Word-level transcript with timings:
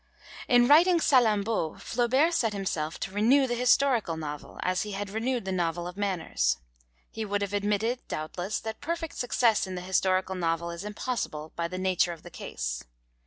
In 0.47 0.67
writing 0.67 0.99
Salammbô 0.99 1.79
Flaubert 1.79 2.33
set 2.33 2.53
himself 2.53 2.99
to 3.01 3.11
renew 3.11 3.45
the 3.45 3.53
historical 3.53 4.17
novel, 4.17 4.59
as 4.63 4.81
he 4.81 4.93
had 4.93 5.11
renewed 5.11 5.45
the 5.45 5.51
novel 5.51 5.85
of 5.87 5.95
manners. 5.95 6.57
He 7.11 7.23
would 7.23 7.43
have 7.43 7.53
admitted, 7.53 8.07
doubtless, 8.07 8.59
that 8.61 8.81
perfect 8.81 9.15
success 9.15 9.67
in 9.67 9.75
the 9.75 9.81
historical 9.81 10.33
novel 10.33 10.71
is 10.71 10.83
impossible, 10.83 11.51
by 11.55 11.67
the 11.67 11.77
nature 11.77 12.13
of 12.13 12.23
the 12.23 12.31
case. 12.31 12.83